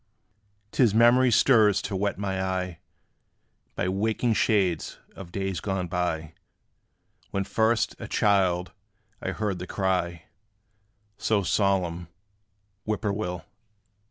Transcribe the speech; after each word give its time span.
'T 0.71 0.81
is 0.81 0.95
memory 0.95 1.29
stirs 1.29 1.79
to 1.79 1.95
wet 1.95 2.17
my 2.17 2.41
eye 2.43 2.79
By 3.75 3.87
waking 3.87 4.33
shades 4.33 4.97
of 5.15 5.31
days 5.31 5.59
gone 5.59 5.85
by, 5.87 6.33
When 7.29 7.43
first, 7.43 7.95
a 7.99 8.07
child, 8.07 8.71
I 9.21 9.29
heard 9.29 9.59
the 9.59 9.67
cry 9.67 10.23
So 11.19 11.43
solemn, 11.43 12.07
"Whip 12.83 13.01
poor 13.03 13.11
will." 13.13 13.45